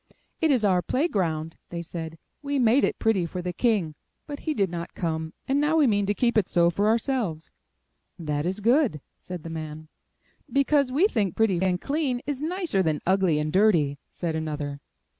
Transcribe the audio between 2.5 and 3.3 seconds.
made it pretty